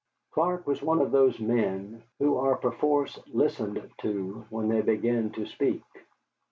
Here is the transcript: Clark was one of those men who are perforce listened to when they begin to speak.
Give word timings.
Clark 0.31 0.65
was 0.65 0.81
one 0.81 0.99
of 0.99 1.11
those 1.11 1.39
men 1.39 2.01
who 2.17 2.35
are 2.37 2.55
perforce 2.57 3.19
listened 3.27 3.87
to 3.99 4.45
when 4.49 4.67
they 4.67 4.81
begin 4.81 5.29
to 5.33 5.45
speak. 5.45 5.83